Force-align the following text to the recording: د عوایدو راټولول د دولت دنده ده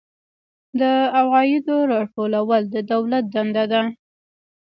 د 0.79 0.81
عوایدو 1.17 1.77
راټولول 1.93 2.61
د 2.73 2.75
دولت 2.91 3.23
دنده 3.35 3.63
ده 3.71 3.81